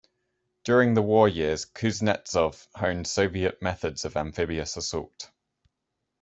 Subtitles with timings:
[0.63, 5.29] During the war years Kuznetsov honed Soviet methods of amphibious assault.